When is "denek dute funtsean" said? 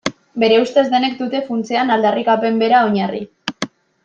0.93-1.93